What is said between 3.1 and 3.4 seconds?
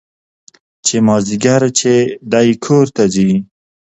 ځي.